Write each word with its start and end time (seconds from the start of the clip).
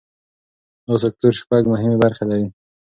دا 0.87 0.93
سکتور 1.03 1.33
شپږ 1.41 1.63
مهمې 1.73 1.97
برخې 2.03 2.25
لري. 2.31 2.47